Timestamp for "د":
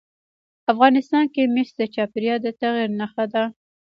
1.79-1.81, 2.43-2.47